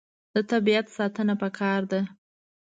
[0.33, 2.01] د طبیعت ساتنه پکار ده.